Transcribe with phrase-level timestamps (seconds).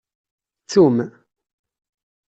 [0.63, 0.97] Ttum!